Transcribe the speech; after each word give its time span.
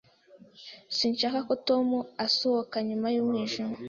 Sinshaka 0.97 1.39
ko 1.47 1.53
Tom 1.67 1.87
asohoka 2.25 2.75
nyuma 2.87 3.07
y'umwijima. 3.15 3.75